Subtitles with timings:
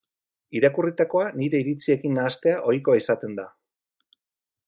[0.59, 3.49] Irakurritakoa nire iritziekin nahastea ohikoa izaten da.